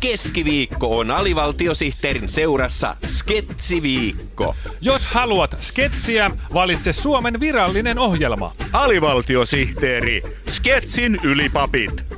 keskiviikko 0.00 0.98
on 0.98 1.10
alivaltiosihteerin 1.10 2.28
seurassa 2.28 2.96
Sketsiviikko. 3.06 4.54
Jos 4.80 5.06
haluat 5.06 5.56
sketsiä, 5.60 6.30
valitse 6.54 6.92
Suomen 6.92 7.40
virallinen 7.40 7.98
ohjelma. 7.98 8.52
Alivaltiosihteeri, 8.72 10.22
Sketsin 10.48 11.20
ylipapit. 11.22 12.17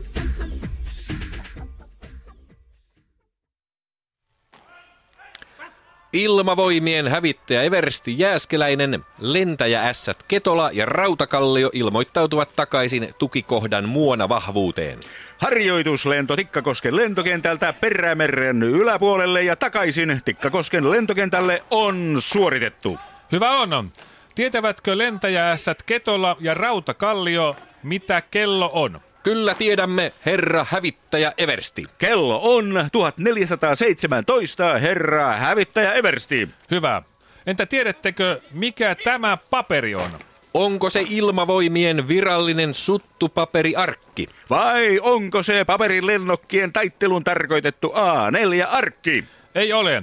Ilmavoimien 6.13 7.09
hävittäjä 7.09 7.63
Eversti 7.63 8.19
Jääskeläinen, 8.19 9.05
lentäjä 9.21 9.83
Ässät 9.83 10.23
Ketola 10.23 10.71
ja 10.73 10.87
Rautakallio 10.87 11.71
ilmoittautuvat 11.73 12.57
takaisin 12.57 13.15
tukikohdan 13.19 13.89
muona 13.89 14.29
vahvuuteen. 14.29 14.99
Harjoituslento 15.39 16.37
Tikkakosken 16.37 16.97
lentokentältä 16.97 17.73
Perämeren 17.73 18.63
yläpuolelle 18.63 19.43
ja 19.43 19.57
takaisin 19.57 20.21
Tikkakosken 20.25 20.91
lentokentälle 20.91 21.63
on 21.71 22.17
suoritettu. 22.19 22.99
Hyvä 23.33 23.51
on. 23.51 23.93
Tietävätkö 24.35 24.99
lentäjäässät 24.99 25.83
Ketola 25.83 26.37
ja 26.41 26.55
Rautakallio, 26.55 27.57
mitä 27.83 28.23
kello 28.31 28.71
on? 28.73 29.01
Kyllä 29.23 29.55
tiedämme, 29.55 30.13
herra 30.27 30.67
hävittäjä 30.71 31.33
Eversti. 31.39 31.85
Kello 31.99 32.41
on 32.57 32.89
1417, 32.93 34.79
herra 34.79 35.33
hävittäjä 35.33 35.93
Eversti. 35.93 36.49
Hyvä. 36.71 37.03
Entä 37.47 37.67
tiedättekö, 37.67 38.41
mikä 38.51 38.97
tämä 39.05 39.39
paperi 39.51 39.95
on? 39.95 40.11
Onko 40.55 40.91
se 40.91 41.05
ilmavoimien 41.09 42.09
virallinen 42.09 42.75
suttupaperiarkki? 42.75 44.27
Vai 44.51 45.01
onko 45.03 45.43
se 45.43 45.65
paperin 45.65 46.07
lennokkien 46.07 46.73
taittelun 46.73 47.25
tarkoitettu 47.25 47.89
A4-arkki? 47.89 49.25
Ei 49.55 49.73
ole. 49.73 50.03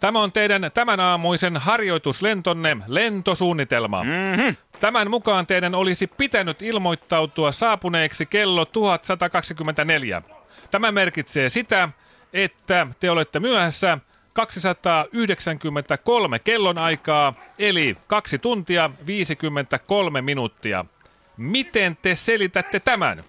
Tämä 0.00 0.22
on 0.22 0.32
teidän 0.32 0.70
tämän 0.74 1.00
aamuisen 1.00 1.56
harjoituslentonne 1.56 2.76
lentosuunnitelma. 2.86 4.04
Mm-hmm. 4.04 4.56
Tämän 4.84 5.10
mukaan 5.10 5.46
teidän 5.46 5.74
olisi 5.74 6.06
pitänyt 6.06 6.62
ilmoittautua 6.62 7.52
saapuneeksi 7.52 8.26
kello 8.26 8.64
1124. 8.64 10.22
Tämä 10.70 10.92
merkitsee 10.92 11.48
sitä, 11.48 11.88
että 12.32 12.86
te 13.00 13.10
olette 13.10 13.40
myöhässä 13.40 13.98
293 14.32 16.38
kellonaikaa, 16.38 17.34
eli 17.58 17.96
2 18.06 18.38
tuntia 18.38 18.90
53 19.06 20.22
minuuttia. 20.22 20.84
Miten 21.36 21.96
te 22.02 22.14
selitätte 22.14 22.80
tämän? 22.80 23.24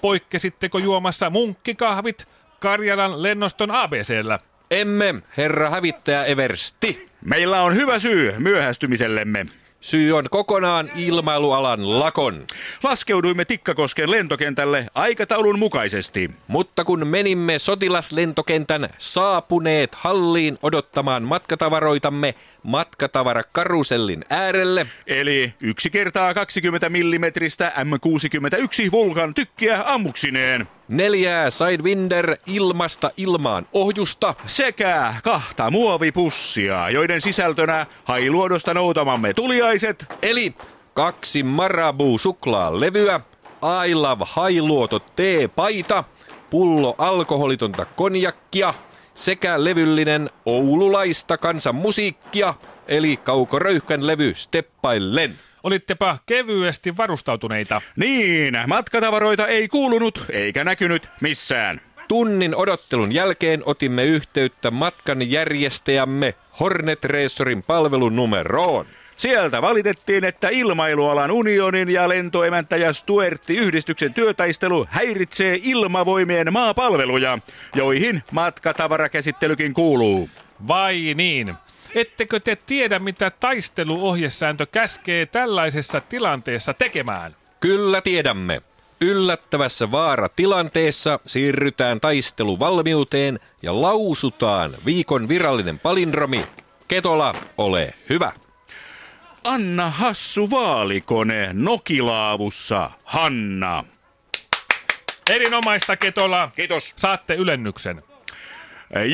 Poikkesitteko 0.00 0.78
juomassa 0.78 1.30
munkkikahvit 1.30 2.28
Karjalan 2.60 3.22
lennoston 3.22 3.70
ABCllä? 3.70 4.38
Emme, 4.70 5.14
herra 5.36 5.70
hävittäjä 5.70 6.24
Eversti. 6.24 7.08
Meillä 7.24 7.62
on 7.62 7.74
hyvä 7.74 7.98
syy 7.98 8.34
myöhästymisellemme. 8.38 9.46
Syy 9.80 10.12
on 10.12 10.26
kokonaan 10.30 10.90
ilmailualan 10.96 12.00
lakon. 12.00 12.46
Laskeuduimme 12.82 13.44
Tikkakosken 13.44 14.10
lentokentälle 14.10 14.86
aikataulun 14.94 15.58
mukaisesti. 15.58 16.30
Mutta 16.48 16.84
kun 16.84 17.06
menimme 17.06 17.58
sotilaslentokentän 17.58 18.88
saapuneet 18.98 19.94
halliin 19.94 20.58
odottamaan 20.62 21.22
matkatavaroitamme 21.22 22.34
matkatavarakarusellin 22.62 24.24
äärelle, 24.30 24.86
Eli 25.06 25.54
yksi 25.60 25.90
kertaa 25.90 26.34
20 26.34 26.88
millimetristä 26.88 27.72
M61 27.76 28.90
Vulkan 28.90 29.34
tykkiä 29.34 29.82
ammuksineen. 29.86 30.79
Neljää 30.90 31.50
Sidewinder 31.50 32.36
ilmasta 32.46 33.10
ilmaan 33.16 33.66
ohjusta, 33.72 34.34
Sekä 34.46 35.14
kahta 35.22 35.70
muovipussia, 35.70 36.90
joiden 36.90 37.20
sisältönä 37.20 37.86
hailuodosta 38.04 38.74
noutamamme 38.74 39.34
tuliaiset 39.34 40.04
eli 40.22 40.54
kaksi 40.94 41.42
Marabu 41.42 42.18
suklaalevyä, 42.18 43.20
I 43.86 43.94
Love 43.94 44.24
Hailuoto 44.28 44.98
T-paita, 44.98 46.04
pullo 46.50 46.94
alkoholitonta 46.98 47.84
konjakkia 47.84 48.74
sekä 49.14 49.64
levyllinen 49.64 50.30
oululaista 50.46 51.38
kansanmusiikkia, 51.38 52.54
eli 52.88 53.16
Kauko 53.16 53.58
Röyhkän 53.58 54.06
levy 54.06 54.34
Steppaillen. 54.34 55.49
Olittepa 55.62 56.18
kevyesti 56.26 56.96
varustautuneita. 56.96 57.82
Niin, 57.96 58.58
matkatavaroita 58.66 59.46
ei 59.46 59.68
kuulunut 59.68 60.24
eikä 60.32 60.64
näkynyt 60.64 61.08
missään. 61.20 61.80
Tunnin 62.08 62.56
odottelun 62.56 63.14
jälkeen 63.14 63.62
otimme 63.66 64.04
yhteyttä 64.04 64.70
matkan 64.70 65.30
järjestäjämme 65.30 66.34
Hornet 66.60 67.04
Racerin 67.04 67.62
palvelunumeroon. 67.62 68.86
Sieltä 69.16 69.62
valitettiin, 69.62 70.24
että 70.24 70.48
ilmailualan 70.48 71.30
unionin 71.30 71.90
ja 71.90 72.08
lentoemäntäjä 72.08 72.92
Stuertti 72.92 73.56
yhdistyksen 73.56 74.14
työtaistelu 74.14 74.86
häiritsee 74.90 75.60
ilmavoimien 75.62 76.52
maapalveluja, 76.52 77.38
joihin 77.74 78.22
matkatavarakäsittelykin 78.32 79.74
kuuluu. 79.74 80.30
Vai 80.68 81.14
niin? 81.14 81.54
Ettekö 81.94 82.40
te 82.40 82.56
tiedä, 82.56 82.98
mitä 82.98 83.30
taisteluohjesääntö 83.30 84.66
käskee 84.66 85.26
tällaisessa 85.26 86.00
tilanteessa 86.00 86.74
tekemään? 86.74 87.36
Kyllä 87.60 88.00
tiedämme. 88.00 88.62
Yllättävässä 89.00 89.90
vaaratilanteessa 89.90 91.20
siirrytään 91.26 92.00
taisteluvalmiuteen 92.00 93.40
ja 93.62 93.82
lausutaan 93.82 94.74
viikon 94.86 95.28
virallinen 95.28 95.78
palindromi. 95.78 96.46
Ketola, 96.88 97.34
ole 97.58 97.94
hyvä. 98.08 98.32
Anna 99.44 99.90
hassu 99.90 100.50
vaalikone 100.50 101.50
Nokilaavussa, 101.52 102.90
Hanna. 103.04 103.84
Erinomaista 105.30 105.96
Ketola. 105.96 106.50
Kiitos. 106.56 106.92
Saatte 106.96 107.34
ylennyksen. 107.34 108.02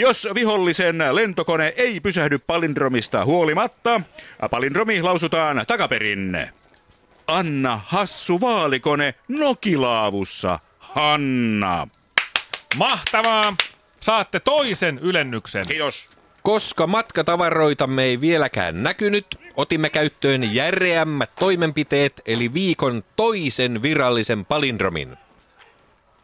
Jos 0.01 0.29
vihollisen 0.35 0.99
lentokone 1.13 1.75
ei 1.77 2.01
pysähdy 2.01 2.39
palindromista 2.39 3.25
huolimatta, 3.25 4.01
palindromi 4.51 5.03
lausutaan 5.03 5.65
takaperin. 5.67 6.49
Anna 7.27 7.81
hassu 7.87 8.41
vaalikone 8.41 9.15
Nokilaavussa, 9.29 10.59
Hanna. 10.79 11.89
Mahtavaa. 12.77 13.57
Saatte 14.01 14.41
toisen 14.41 14.99
ylennyksen. 14.99 15.67
Kiitos. 15.67 16.11
Koska 16.43 16.87
matkatavaroitamme 16.87 18.03
ei 18.03 18.21
vieläkään 18.21 18.83
näkynyt, 18.83 19.27
otimme 19.57 19.91
käyttöön 19.91 20.55
järeämmät 20.55 21.31
toimenpiteet 21.39 22.23
eli 22.27 22.55
viikon 22.55 23.03
toisen 23.17 23.83
virallisen 23.83 24.45
palindromin. 24.45 25.17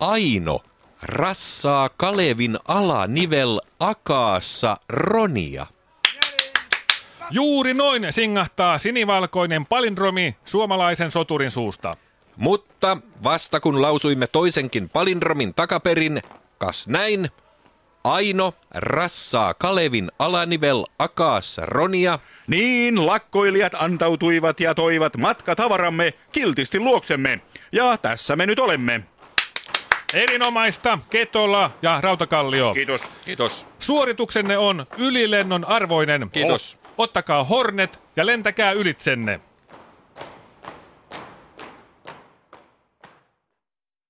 Aino 0.00 0.60
rassaa 1.02 1.88
Kalevin 1.88 2.58
alanivel 2.68 3.60
akaassa 3.80 4.76
Ronia. 4.88 5.66
Juuri 7.30 7.74
noin 7.74 8.06
singahtaa 8.10 8.78
sinivalkoinen 8.78 9.66
palindromi 9.66 10.36
suomalaisen 10.44 11.10
soturin 11.10 11.50
suusta. 11.50 11.96
Mutta 12.36 12.96
vasta 13.22 13.60
kun 13.60 13.82
lausuimme 13.82 14.26
toisenkin 14.26 14.88
palindromin 14.88 15.54
takaperin, 15.54 16.22
kas 16.58 16.88
näin, 16.88 17.28
Aino 18.04 18.52
rassaa 18.74 19.54
Kalevin 19.54 20.10
alanivel 20.18 20.84
akaassa 20.98 21.66
Ronia, 21.66 22.18
Niin 22.46 23.06
lakkoilijat 23.06 23.74
antautuivat 23.74 24.60
ja 24.60 24.74
toivat 24.74 25.16
matkatavaramme 25.16 26.14
kiltisti 26.32 26.80
luoksemme. 26.80 27.40
Ja 27.72 27.96
tässä 27.96 28.36
me 28.36 28.46
nyt 28.46 28.58
olemme. 28.58 29.11
Erinomaista 30.14 30.98
Ketola 31.10 31.70
ja 31.82 32.00
Rautakallio. 32.00 32.74
Kiitos. 32.74 33.02
Kiitos. 33.24 33.66
Suorituksenne 33.78 34.58
on 34.58 34.86
ylilennon 34.98 35.64
arvoinen. 35.64 36.30
Kiitos. 36.32 36.78
Ottakaa 36.98 37.44
Hornet 37.44 38.00
ja 38.16 38.26
lentäkää 38.26 38.72
ylitsenne. 38.72 39.40